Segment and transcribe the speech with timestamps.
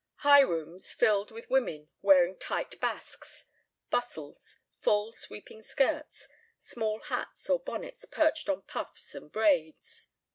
[0.27, 3.45] high rooms filled with women wearing tight basques,
[3.91, 6.27] bustles, full sweeping skirts,
[6.57, 10.07] small hats or bonnets perched on puffs and braids.